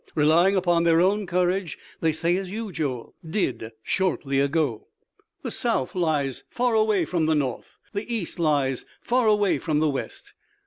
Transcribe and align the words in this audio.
Relying 0.15 0.55
upon 0.55 0.83
their 0.83 0.99
own 0.99 1.27
courage, 1.27 1.77
they 1.99 2.11
say 2.11 2.35
as 2.35 2.49
you, 2.49 2.71
Joel, 2.71 3.13
did 3.23 3.71
shortly 3.83 4.39
ago: 4.39 4.87
'The 5.43 5.51
South 5.51 5.93
lies 5.93 6.43
far 6.49 6.73
away 6.73 7.05
from 7.05 7.27
the 7.27 7.35
North, 7.35 7.77
the 7.93 8.11
East 8.11 8.39
lies 8.39 8.83
far 8.99 9.27
away 9.27 9.59
from 9.59 9.77
the 9.77 9.89
West.' 9.91 10.33